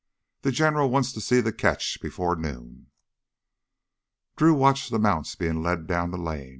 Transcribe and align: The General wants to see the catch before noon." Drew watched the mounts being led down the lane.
The 0.41 0.51
General 0.51 0.89
wants 0.89 1.11
to 1.13 1.21
see 1.21 1.41
the 1.41 1.53
catch 1.53 2.01
before 2.01 2.35
noon." 2.35 2.87
Drew 4.35 4.55
watched 4.55 4.89
the 4.89 4.97
mounts 4.97 5.35
being 5.35 5.61
led 5.61 5.85
down 5.85 6.09
the 6.09 6.17
lane. 6.17 6.49